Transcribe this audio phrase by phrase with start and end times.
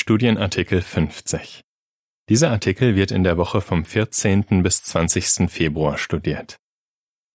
[0.00, 1.60] Studienartikel 50.
[2.30, 4.62] Dieser Artikel wird in der Woche vom 14.
[4.62, 5.50] bis 20.
[5.50, 6.56] Februar studiert.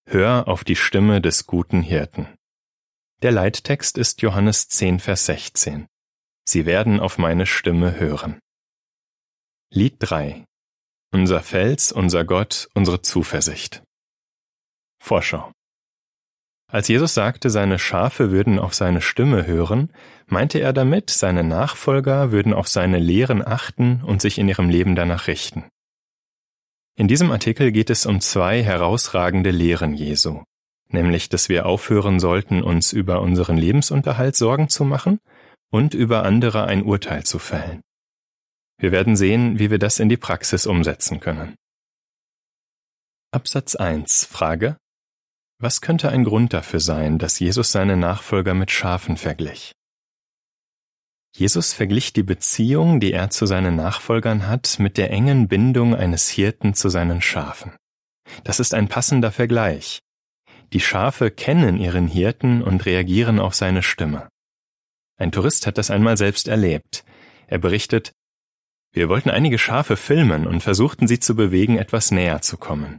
[0.04, 2.26] Hör auf die Stimme des guten Hirten.
[3.22, 5.86] Der Leittext ist Johannes 10, Vers 16.
[6.44, 8.40] Sie werden auf meine Stimme hören.
[9.70, 10.44] Lied 3.
[11.12, 13.84] Unser Fels, unser Gott, unsere Zuversicht.
[15.00, 15.52] Vorschau.
[16.68, 19.92] Als Jesus sagte, seine Schafe würden auf seine Stimme hören,
[20.26, 24.96] meinte er damit, seine Nachfolger würden auf seine Lehren achten und sich in ihrem Leben
[24.96, 25.64] danach richten.
[26.96, 30.42] In diesem Artikel geht es um zwei herausragende Lehren Jesu,
[30.88, 35.20] nämlich, dass wir aufhören sollten, uns über unseren Lebensunterhalt Sorgen zu machen
[35.70, 37.82] und über andere ein Urteil zu fällen.
[38.78, 41.54] Wir werden sehen, wie wir das in die Praxis umsetzen können.
[43.30, 44.76] Absatz 1 Frage
[45.58, 49.72] was könnte ein Grund dafür sein, dass Jesus seine Nachfolger mit Schafen verglich?
[51.36, 56.28] Jesus verglich die Beziehung, die er zu seinen Nachfolgern hat, mit der engen Bindung eines
[56.28, 57.72] Hirten zu seinen Schafen.
[58.44, 60.00] Das ist ein passender Vergleich.
[60.72, 64.28] Die Schafe kennen ihren Hirten und reagieren auf seine Stimme.
[65.18, 67.04] Ein Tourist hat das einmal selbst erlebt.
[67.46, 68.12] Er berichtet,
[68.92, 72.98] wir wollten einige Schafe filmen und versuchten sie zu bewegen, etwas näher zu kommen.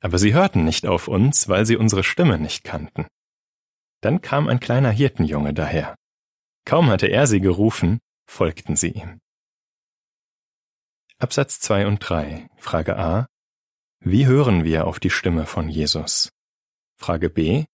[0.00, 3.06] Aber sie hörten nicht auf uns, weil sie unsere Stimme nicht kannten.
[4.00, 5.96] Dann kam ein kleiner Hirtenjunge daher.
[6.64, 9.18] Kaum hatte er sie gerufen, folgten sie ihm.
[11.18, 12.48] Absatz 2 und 3.
[12.56, 13.26] Frage A.
[14.00, 16.30] Wie hören wir auf die Stimme von Jesus?
[16.96, 17.64] Frage B.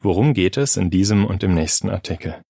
[0.00, 2.40] Worum geht es in diesem und im nächsten Artikel?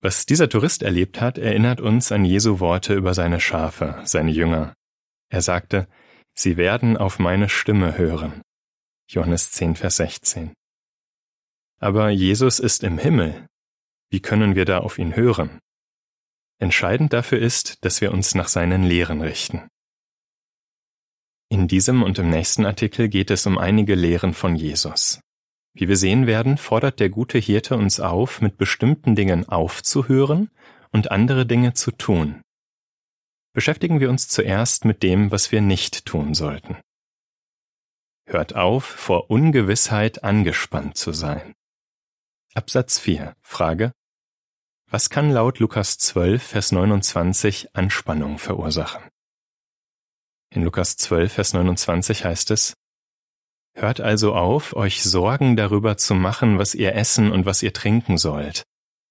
[0.00, 4.74] Was dieser Tourist erlebt hat, erinnert uns an Jesu Worte über seine Schafe, seine Jünger.
[5.28, 5.88] Er sagte,
[6.38, 8.42] Sie werden auf meine Stimme hören.
[9.08, 10.52] Johannes 10, Vers 16.
[11.80, 13.46] Aber Jesus ist im Himmel.
[14.10, 15.58] Wie können wir da auf ihn hören?
[16.58, 19.66] Entscheidend dafür ist, dass wir uns nach seinen Lehren richten.
[21.48, 25.20] In diesem und im nächsten Artikel geht es um einige Lehren von Jesus.
[25.74, 30.50] Wie wir sehen werden, fordert der gute Hirte uns auf, mit bestimmten Dingen aufzuhören
[30.90, 32.42] und andere Dinge zu tun
[33.56, 36.76] beschäftigen wir uns zuerst mit dem, was wir nicht tun sollten.
[38.26, 41.54] Hört auf, vor Ungewissheit angespannt zu sein.
[42.52, 43.34] Absatz 4.
[43.40, 43.92] Frage.
[44.90, 49.02] Was kann laut Lukas 12, Vers 29 Anspannung verursachen?
[50.50, 52.74] In Lukas 12, Vers 29 heißt es,
[53.74, 58.18] Hört also auf, euch Sorgen darüber zu machen, was ihr essen und was ihr trinken
[58.18, 58.64] sollt,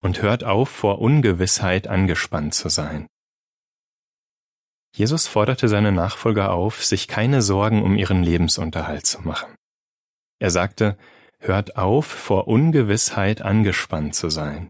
[0.04, 3.08] und hört auf, vor Ungewissheit angespannt zu sein.
[4.96, 9.54] Jesus forderte seine Nachfolger auf, sich keine Sorgen um ihren Lebensunterhalt zu machen.
[10.40, 10.98] Er sagte,
[11.38, 14.70] hört auf, vor Ungewissheit angespannt zu sein.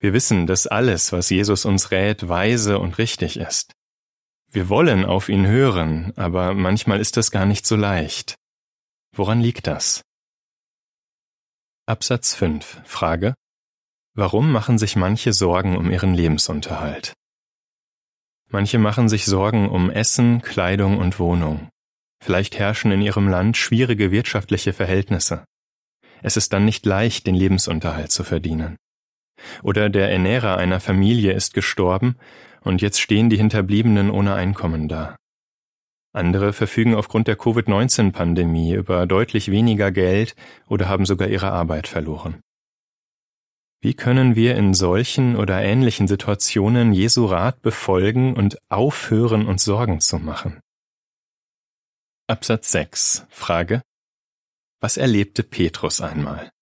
[0.00, 3.72] Wir wissen, dass alles, was Jesus uns rät, weise und richtig ist.
[4.48, 8.36] Wir wollen auf ihn hören, aber manchmal ist das gar nicht so leicht.
[9.14, 10.00] Woran liegt das?
[11.84, 12.80] Absatz 5.
[12.84, 13.34] Frage.
[14.14, 17.12] Warum machen sich manche Sorgen um ihren Lebensunterhalt?
[18.52, 21.70] Manche machen sich Sorgen um Essen, Kleidung und Wohnung.
[22.22, 25.44] Vielleicht herrschen in ihrem Land schwierige wirtschaftliche Verhältnisse.
[26.20, 28.76] Es ist dann nicht leicht, den Lebensunterhalt zu verdienen.
[29.62, 32.16] Oder der Ernährer einer Familie ist gestorben
[32.60, 35.16] und jetzt stehen die Hinterbliebenen ohne Einkommen da.
[36.12, 40.36] Andere verfügen aufgrund der Covid-19-Pandemie über deutlich weniger Geld
[40.68, 42.42] oder haben sogar ihre Arbeit verloren.
[43.84, 50.00] Wie können wir in solchen oder ähnlichen Situationen Jesu Rat befolgen und aufhören, uns Sorgen
[50.00, 50.60] zu machen?
[52.28, 53.26] Absatz 6.
[53.28, 53.82] Frage.
[54.80, 56.52] Was erlebte Petrus einmal?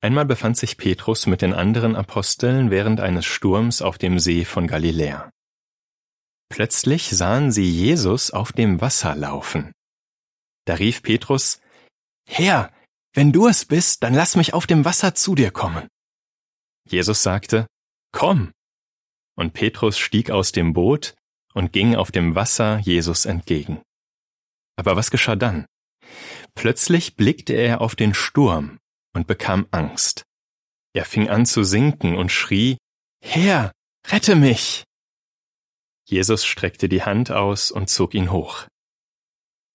[0.00, 4.66] Einmal befand sich Petrus mit den anderen Aposteln während eines Sturms auf dem See von
[4.66, 5.30] Galiläa.
[6.48, 9.70] Plötzlich sahen sie Jesus auf dem Wasser laufen.
[10.64, 11.60] Da rief Petrus,
[12.28, 12.72] Herr,
[13.14, 15.88] wenn du es bist, dann lass mich auf dem Wasser zu dir kommen.
[16.86, 17.66] Jesus sagte,
[18.12, 18.52] Komm.
[19.36, 21.14] Und Petrus stieg aus dem Boot
[21.54, 23.82] und ging auf dem Wasser Jesus entgegen.
[24.76, 25.66] Aber was geschah dann?
[26.54, 28.78] Plötzlich blickte er auf den Sturm
[29.14, 30.24] und bekam Angst.
[30.92, 32.76] Er fing an zu sinken und schrie,
[33.22, 33.72] Herr,
[34.08, 34.84] rette mich!
[36.06, 38.66] Jesus streckte die Hand aus und zog ihn hoch.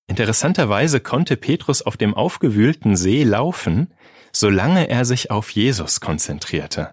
[0.09, 3.93] Interessanterweise konnte Petrus auf dem aufgewühlten See laufen,
[4.33, 6.91] solange er sich auf Jesus konzentrierte.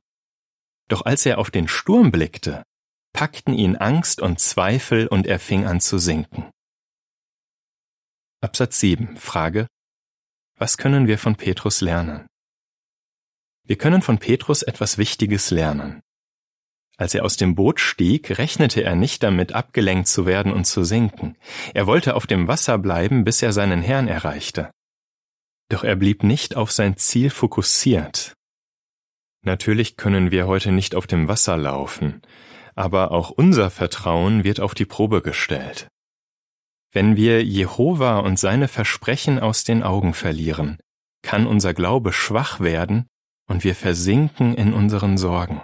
[0.89, 2.63] Doch als er auf den Sturm blickte,
[3.15, 6.51] packten ihn Angst und Zweifel und er fing an zu sinken.
[8.43, 9.17] Absatz 7.
[9.17, 9.67] Frage.
[10.59, 12.27] Was können wir von Petrus lernen?
[13.65, 16.03] Wir können von Petrus etwas Wichtiges lernen.
[16.99, 20.83] Als er aus dem Boot stieg, rechnete er nicht damit, abgelenkt zu werden und zu
[20.83, 21.37] sinken.
[21.75, 24.71] Er wollte auf dem Wasser bleiben, bis er seinen Herrn erreichte.
[25.69, 28.35] Doch er blieb nicht auf sein Ziel fokussiert.
[29.45, 32.23] Natürlich können wir heute nicht auf dem Wasser laufen,
[32.75, 35.89] aber auch unser Vertrauen wird auf die Probe gestellt.
[36.93, 40.79] Wenn wir Jehova und seine Versprechen aus den Augen verlieren,
[41.23, 43.07] kann unser Glaube schwach werden
[43.49, 45.61] und wir versinken in unseren Sorgen.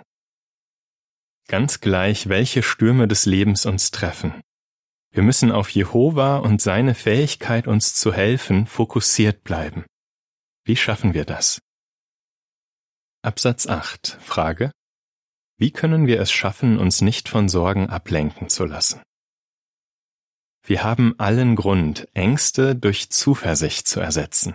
[1.52, 4.40] Ganz gleich, welche Stürme des Lebens uns treffen.
[5.10, 9.84] Wir müssen auf Jehova und seine Fähigkeit, uns zu helfen, fokussiert bleiben.
[10.64, 11.60] Wie schaffen wir das?
[13.20, 14.16] Absatz 8.
[14.22, 14.72] Frage.
[15.58, 19.02] Wie können wir es schaffen, uns nicht von Sorgen ablenken zu lassen?
[20.64, 24.54] Wir haben allen Grund, Ängste durch Zuversicht zu ersetzen.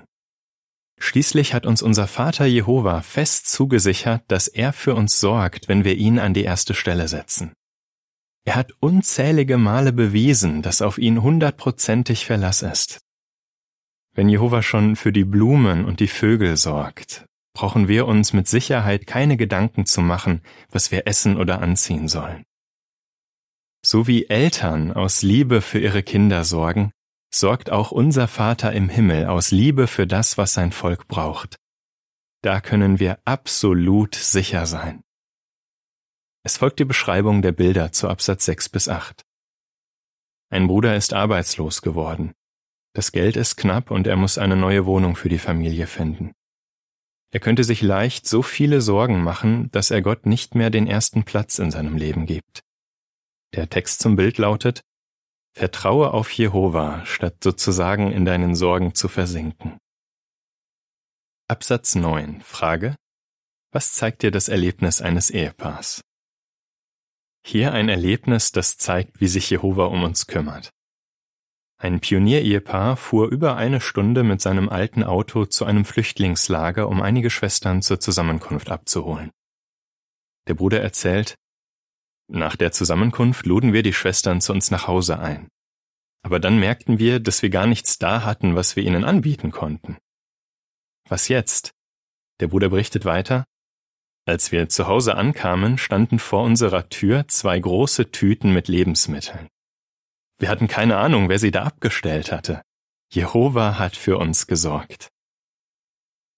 [1.00, 5.96] Schließlich hat uns unser Vater Jehova fest zugesichert, dass er für uns sorgt, wenn wir
[5.96, 7.54] ihn an die erste Stelle setzen.
[8.46, 13.00] Er hat unzählige Male bewiesen, dass auf ihn hundertprozentig Verlass ist.
[14.16, 19.06] Wenn Jehova schon für die Blumen und die Vögel sorgt, brauchen wir uns mit Sicherheit
[19.06, 20.42] keine Gedanken zu machen,
[20.72, 22.44] was wir essen oder anziehen sollen.
[23.86, 26.92] So wie Eltern aus Liebe für ihre Kinder sorgen,
[27.40, 31.58] sorgt auch unser Vater im Himmel aus Liebe für das, was sein Volk braucht.
[32.42, 35.02] Da können wir absolut sicher sein.
[36.44, 39.24] Es folgt die Beschreibung der Bilder zu Absatz 6 bis 8.
[40.50, 42.34] Ein Bruder ist arbeitslos geworden.
[42.94, 46.32] Das Geld ist knapp und er muss eine neue Wohnung für die Familie finden.
[47.32, 51.24] Er könnte sich leicht so viele Sorgen machen, dass er Gott nicht mehr den ersten
[51.24, 52.64] Platz in seinem Leben gibt.
[53.54, 54.82] Der Text zum Bild lautet,
[55.58, 59.80] Vertraue auf Jehova, statt sozusagen in deinen Sorgen zu versinken.
[61.48, 62.42] Absatz 9.
[62.42, 62.96] Frage.
[63.72, 66.02] Was zeigt dir das Erlebnis eines Ehepaars?
[67.44, 70.70] Hier ein Erlebnis, das zeigt, wie sich Jehova um uns kümmert.
[71.80, 77.32] Ein Pionier-Ehepaar fuhr über eine Stunde mit seinem alten Auto zu einem Flüchtlingslager, um einige
[77.32, 79.32] Schwestern zur Zusammenkunft abzuholen.
[80.48, 81.34] Der Bruder erzählt,
[82.28, 85.48] nach der Zusammenkunft luden wir die Schwestern zu uns nach Hause ein.
[86.24, 89.98] Aber dann merkten wir, dass wir gar nichts da hatten, was wir ihnen anbieten konnten.
[91.08, 91.72] Was jetzt?
[92.42, 93.46] Der Bruder berichtet weiter.
[94.26, 99.48] Als wir zu Hause ankamen, standen vor unserer Tür zwei große Tüten mit Lebensmitteln.
[100.38, 102.62] Wir hatten keine Ahnung, wer sie da abgestellt hatte.
[103.10, 105.08] Jehova hat für uns gesorgt.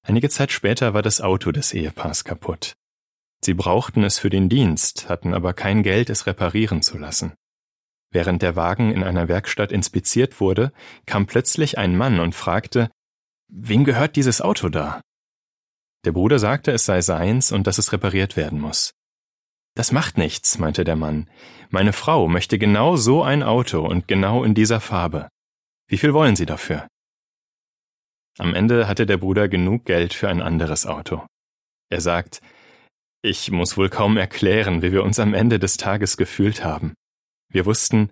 [0.03, 2.75] Einige Zeit später war das Auto des Ehepaars kaputt.
[3.43, 7.33] Sie brauchten es für den Dienst, hatten aber kein Geld, es reparieren zu lassen.
[8.11, 10.73] Während der Wagen in einer Werkstatt inspiziert wurde,
[11.05, 12.89] kam plötzlich ein Mann und fragte,
[13.51, 15.01] Wem gehört dieses Auto da?
[16.05, 18.93] Der Bruder sagte, es sei seins und dass es repariert werden muss.
[19.75, 21.29] Das macht nichts, meinte der Mann.
[21.69, 25.29] Meine Frau möchte genau so ein Auto und genau in dieser Farbe.
[25.87, 26.87] Wie viel wollen Sie dafür?
[28.37, 31.25] Am Ende hatte der Bruder genug Geld für ein anderes Auto.
[31.89, 32.41] Er sagt,
[33.21, 36.93] ich muss wohl kaum erklären, wie wir uns am Ende des Tages gefühlt haben.
[37.49, 38.11] Wir wussten,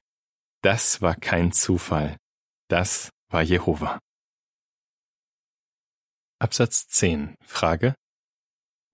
[0.61, 2.17] das war kein Zufall,
[2.69, 3.99] das war Jehova.
[6.39, 7.35] Absatz 10.
[7.43, 7.95] Frage.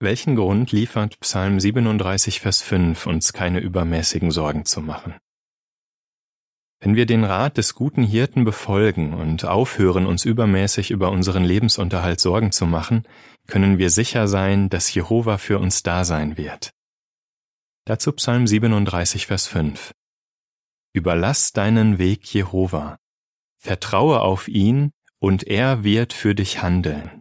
[0.00, 5.14] Welchen Grund liefert Psalm 37, Vers 5, uns keine übermäßigen Sorgen zu machen?
[6.80, 12.20] Wenn wir den Rat des guten Hirten befolgen und aufhören, uns übermäßig über unseren Lebensunterhalt
[12.20, 13.04] Sorgen zu machen,
[13.46, 16.70] können wir sicher sein, dass Jehova für uns da sein wird.
[17.86, 19.92] Dazu Psalm 37, Vers 5.
[20.94, 22.96] Überlass deinen Weg Jehova.
[23.58, 27.20] Vertraue auf ihn und er wird für dich handeln.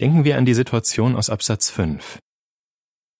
[0.00, 2.18] Denken wir an die Situation aus Absatz 5.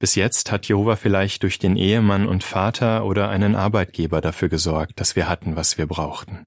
[0.01, 4.99] Bis jetzt hat Jehova vielleicht durch den Ehemann und Vater oder einen Arbeitgeber dafür gesorgt,
[4.99, 6.45] dass wir hatten, was wir brauchten.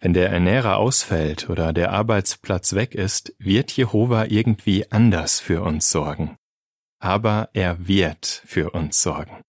[0.00, 5.90] Wenn der Ernährer ausfällt oder der Arbeitsplatz weg ist, wird Jehova irgendwie anders für uns
[5.90, 6.36] sorgen.
[7.00, 9.42] Aber er wird für uns sorgen.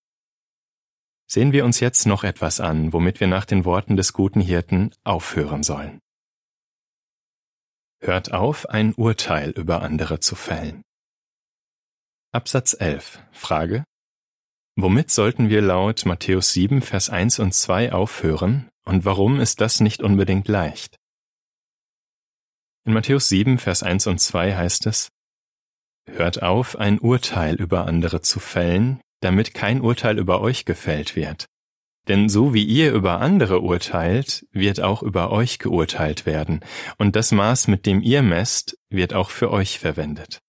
[1.28, 4.94] Sehen wir uns jetzt noch etwas an, womit wir nach den Worten des guten Hirten
[5.04, 6.00] aufhören sollen.
[8.00, 10.84] Hört auf, ein Urteil über andere zu fällen.
[12.32, 13.20] Absatz 11.
[13.32, 13.84] Frage.
[14.78, 19.80] Womit sollten wir laut Matthäus 7, Vers 1 und 2 aufhören und warum ist das
[19.80, 20.98] nicht unbedingt leicht?
[22.86, 25.10] In Matthäus 7, Vers 1 und 2 heißt es,
[26.08, 31.48] Hört auf, ein Urteil über andere zu fällen, damit kein Urteil über euch gefällt wird.
[32.08, 36.60] Denn so wie ihr über andere urteilt, wird auch über euch geurteilt werden,
[37.00, 40.40] und das Maß, mit dem ihr messt, wird auch für euch verwendet.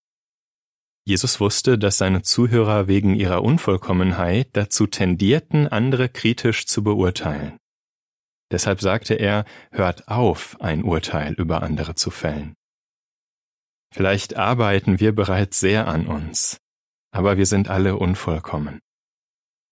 [1.07, 7.57] Jesus wusste, dass seine Zuhörer wegen ihrer Unvollkommenheit dazu tendierten, andere kritisch zu beurteilen.
[8.51, 12.55] Deshalb sagte er, hört auf, ein Urteil über andere zu fällen.
[13.93, 16.59] Vielleicht arbeiten wir bereits sehr an uns,
[17.13, 18.81] aber wir sind alle unvollkommen.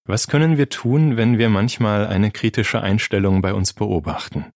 [0.06, 4.50] Was können wir tun, wenn wir manchmal eine kritische Einstellung bei uns beobachten?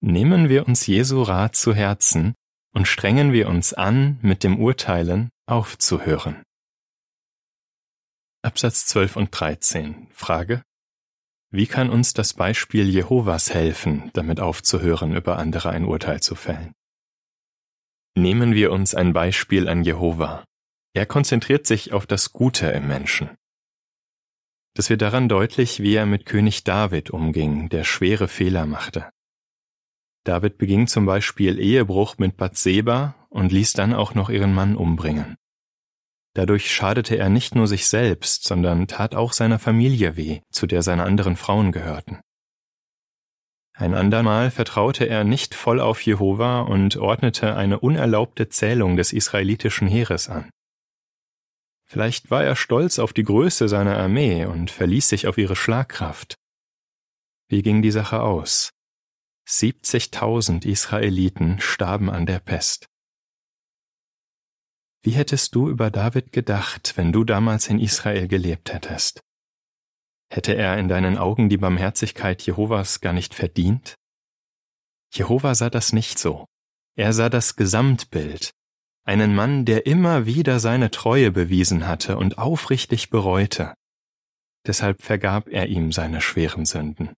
[0.00, 2.34] Nehmen wir uns Jesu Rat zu Herzen
[2.74, 6.42] und strengen wir uns an, mit dem Urteilen aufzuhören.
[8.42, 10.08] Absatz 12 und 13.
[10.12, 10.62] Frage.
[11.50, 16.72] Wie kann uns das Beispiel Jehovas helfen, damit aufzuhören, über andere ein Urteil zu fällen?
[18.16, 20.44] Nehmen wir uns ein Beispiel an Jehova.
[20.94, 23.30] Er konzentriert sich auf das Gute im Menschen.
[24.74, 29.08] Das wird daran deutlich, wie er mit König David umging, der schwere Fehler machte.
[30.24, 35.36] David beging zum Beispiel Ehebruch mit Bathseba und ließ dann auch noch ihren Mann umbringen.
[36.36, 40.82] Dadurch schadete er nicht nur sich selbst, sondern tat auch seiner Familie weh, zu der
[40.82, 42.20] seine anderen Frauen gehörten.
[43.72, 49.88] Ein andermal vertraute er nicht voll auf Jehova und ordnete eine unerlaubte Zählung des israelitischen
[49.88, 50.50] Heeres an.
[51.86, 56.34] Vielleicht war er stolz auf die Größe seiner Armee und verließ sich auf ihre Schlagkraft.
[57.48, 58.72] Wie ging die Sache aus?
[59.48, 62.88] 70.000 Israeliten starben an der Pest.
[65.06, 69.20] Wie hättest du über David gedacht, wenn du damals in Israel gelebt hättest?
[70.28, 73.94] Hätte er in deinen Augen die Barmherzigkeit Jehovas gar nicht verdient?
[75.14, 76.46] Jehova sah das nicht so.
[76.96, 78.50] Er sah das Gesamtbild,
[79.04, 83.74] einen Mann, der immer wieder seine Treue bewiesen hatte und aufrichtig bereute.
[84.66, 87.14] Deshalb vergab er ihm seine schweren Sünden.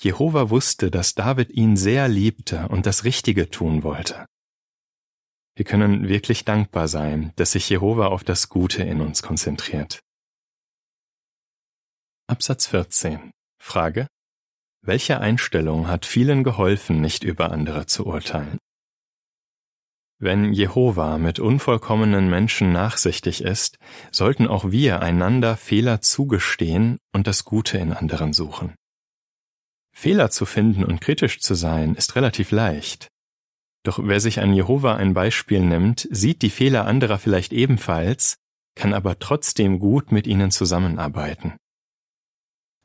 [0.00, 4.24] Jehova wusste, dass David ihn sehr liebte und das Richtige tun wollte.
[5.62, 10.02] Wir können wirklich dankbar sein, dass sich Jehova auf das Gute in uns konzentriert.
[12.26, 13.30] Absatz 14.
[13.60, 14.08] Frage.
[14.84, 18.58] Welche Einstellung hat vielen geholfen, nicht über andere zu urteilen?
[20.18, 23.78] Wenn Jehova mit unvollkommenen Menschen nachsichtig ist,
[24.10, 28.74] sollten auch wir einander Fehler zugestehen und das Gute in anderen suchen.
[29.94, 33.12] Fehler zu finden und kritisch zu sein, ist relativ leicht.
[33.82, 38.36] Doch wer sich an Jehova ein Beispiel nimmt, sieht die Fehler anderer vielleicht ebenfalls,
[38.74, 41.56] kann aber trotzdem gut mit ihnen zusammenarbeiten.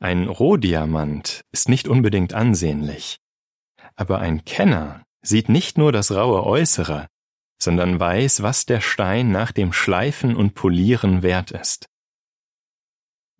[0.00, 3.18] Ein Rohdiamant ist nicht unbedingt ansehnlich,
[3.96, 7.08] aber ein Kenner sieht nicht nur das raue Äußere,
[7.60, 11.86] sondern weiß, was der Stein nach dem Schleifen und Polieren wert ist.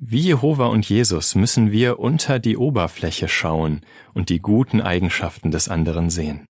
[0.00, 3.84] Wie Jehova und Jesus müssen wir unter die Oberfläche schauen
[4.14, 6.46] und die guten Eigenschaften des anderen sehen.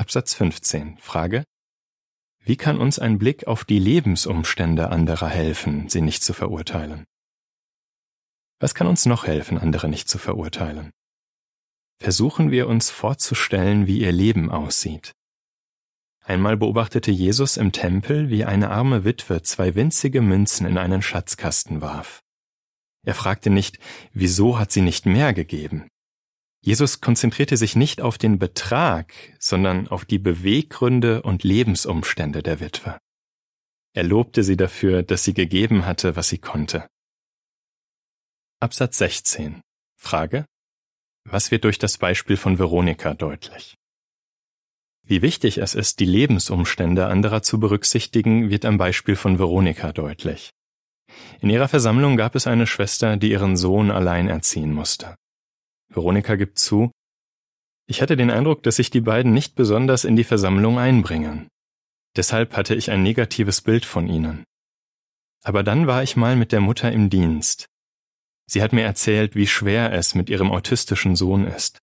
[0.00, 0.96] Absatz 15.
[0.96, 1.44] Frage.
[2.42, 7.04] Wie kann uns ein Blick auf die Lebensumstände anderer helfen, sie nicht zu verurteilen?
[8.60, 10.90] Was kann uns noch helfen, andere nicht zu verurteilen?
[11.98, 15.12] Versuchen wir uns vorzustellen, wie ihr Leben aussieht.
[16.24, 21.82] Einmal beobachtete Jesus im Tempel, wie eine arme Witwe zwei winzige Münzen in einen Schatzkasten
[21.82, 22.22] warf.
[23.04, 23.78] Er fragte nicht,
[24.14, 25.89] wieso hat sie nicht mehr gegeben?
[26.62, 32.98] Jesus konzentrierte sich nicht auf den Betrag, sondern auf die Beweggründe und Lebensumstände der Witwe.
[33.94, 36.86] Er lobte sie dafür, dass sie gegeben hatte, was sie konnte.
[38.60, 39.62] Absatz 16.
[39.96, 40.44] Frage.
[41.24, 43.76] Was wird durch das Beispiel von Veronika deutlich?
[45.02, 50.50] Wie wichtig es ist, die Lebensumstände anderer zu berücksichtigen, wird am Beispiel von Veronika deutlich.
[51.40, 55.16] In ihrer Versammlung gab es eine Schwester, die ihren Sohn allein erziehen musste.
[55.90, 56.90] Veronika gibt zu,
[57.90, 61.48] ich hatte den Eindruck, dass sich die beiden nicht besonders in die Versammlung einbringen.
[62.16, 64.44] Deshalb hatte ich ein negatives Bild von ihnen.
[65.42, 67.66] Aber dann war ich mal mit der Mutter im Dienst.
[68.46, 71.78] Sie hat mir erzählt, wie schwer es mit ihrem autistischen Sohn ist.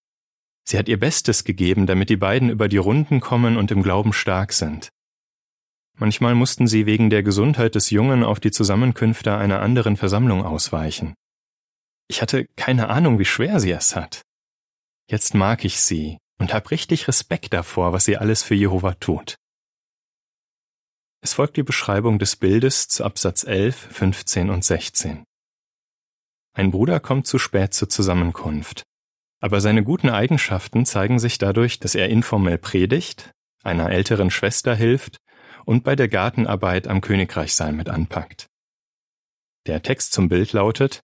[0.64, 4.14] Sie hat ihr Bestes gegeben, damit die beiden über die Runden kommen und im Glauben
[4.14, 4.88] stark sind.
[5.98, 11.16] Manchmal mussten sie wegen der Gesundheit des Jungen auf die Zusammenkünfte einer anderen Versammlung ausweichen.
[12.08, 14.22] Ich hatte keine Ahnung, wie schwer sie es hat.
[15.10, 19.36] Jetzt mag ich sie und hab richtig Respekt davor, was sie alles für Jehova tut.
[21.22, 25.24] Es folgt die Beschreibung des Bildes zu Absatz 11, 15 und 16.
[26.54, 28.84] Ein Bruder kommt zu spät zur Zusammenkunft.
[29.40, 33.32] Aber seine guten Eigenschaften zeigen sich dadurch, dass er informell predigt,
[33.64, 35.18] einer älteren Schwester hilft
[35.66, 38.48] und bei der Gartenarbeit am Königreichsaal mit anpackt.
[39.68, 41.02] Der Text zum Bild lautet,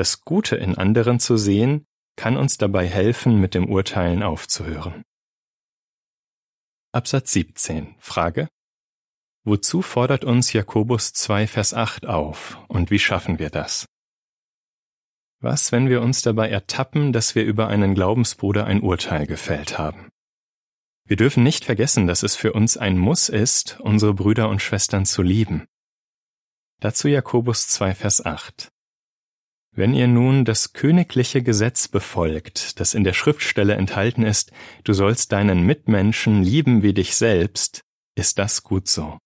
[0.00, 5.04] das Gute in anderen zu sehen, kann uns dabei helfen, mit dem Urteilen aufzuhören.
[6.90, 7.96] Absatz 17.
[7.98, 8.48] Frage.
[9.44, 13.84] Wozu fordert uns Jakobus 2, Vers 8 auf und wie schaffen wir das?
[15.38, 20.08] Was, wenn wir uns dabei ertappen, dass wir über einen Glaubensbruder ein Urteil gefällt haben?
[21.04, 25.04] Wir dürfen nicht vergessen, dass es für uns ein Muss ist, unsere Brüder und Schwestern
[25.04, 25.66] zu lieben.
[26.78, 28.72] Dazu Jakobus 2, Vers 8.
[29.80, 34.52] Wenn ihr nun das königliche Gesetz befolgt, das in der Schriftstelle enthalten ist,
[34.84, 37.80] du sollst deinen Mitmenschen lieben wie dich selbst,
[38.14, 39.16] ist das gut so.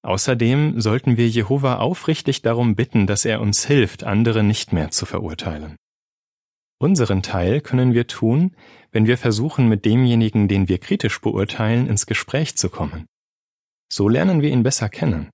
[0.00, 5.04] Außerdem sollten wir Jehova aufrichtig darum bitten, dass er uns hilft, andere nicht mehr zu
[5.04, 5.76] verurteilen.
[6.78, 8.56] Unseren Teil können wir tun,
[8.90, 13.04] wenn wir versuchen, mit demjenigen, den wir kritisch beurteilen, ins Gespräch zu kommen.
[13.92, 15.28] So lernen wir ihn besser kennen.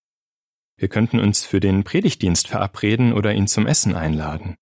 [0.80, 4.56] Wir könnten uns für den Predigtdienst verabreden oder ihn zum Essen einladen.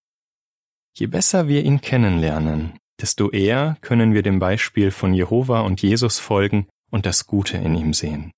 [0.96, 6.18] Je besser wir ihn kennenlernen, desto eher können wir dem Beispiel von Jehova und Jesus
[6.18, 8.32] folgen und das Gute in ihm sehen.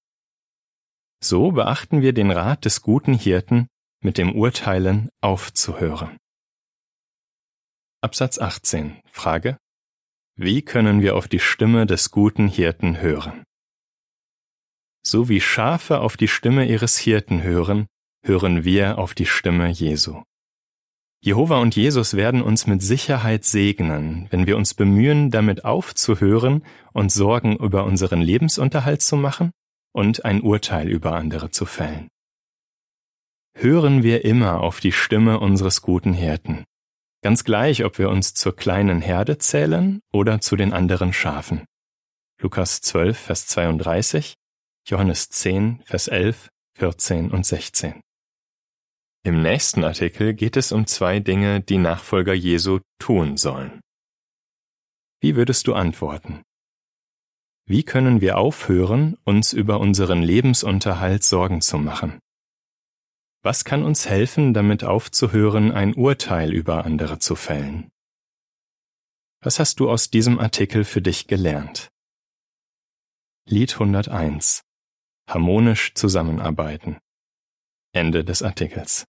[1.24, 3.66] So beachten wir den Rat des guten Hirten,
[4.02, 6.18] mit dem Urteilen aufzuhören.
[8.02, 9.00] Absatz 18.
[9.06, 9.56] Frage.
[10.36, 13.42] Wie können wir auf die Stimme des guten Hirten hören?
[15.12, 17.88] So wie Schafe auf die Stimme ihres Hirten hören,
[18.22, 20.22] hören wir auf die Stimme Jesu.
[21.20, 26.62] Jehova und Jesus werden uns mit Sicherheit segnen, wenn wir uns bemühen, damit aufzuhören
[26.92, 29.50] und Sorgen über unseren Lebensunterhalt zu machen
[29.92, 32.06] und ein Urteil über andere zu fällen.
[33.58, 36.62] Hören wir immer auf die Stimme unseres guten Hirten,
[37.20, 41.64] ganz gleich, ob wir uns zur kleinen Herde zählen oder zu den anderen Schafen.
[42.40, 44.36] Lukas 12, Vers 32,
[44.86, 48.00] Johannes 10, Vers 11, 14 und 16.
[49.22, 53.80] Im nächsten Artikel geht es um zwei Dinge, die Nachfolger Jesu tun sollen.
[55.20, 56.42] Wie würdest du antworten?
[57.66, 62.18] Wie können wir aufhören, uns über unseren Lebensunterhalt Sorgen zu machen?
[63.42, 67.90] Was kann uns helfen, damit aufzuhören, ein Urteil über andere zu fällen?
[69.42, 71.90] Was hast du aus diesem Artikel für dich gelernt?
[73.46, 74.62] Lied 101
[75.30, 76.98] Harmonisch zusammenarbeiten.
[77.92, 79.06] Ende des Artikels.